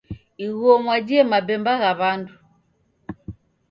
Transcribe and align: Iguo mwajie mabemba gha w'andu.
Iguo 0.45 0.73
mwajie 0.83 1.21
mabemba 1.31 1.71
gha 1.81 1.91
w'andu. 1.99 2.33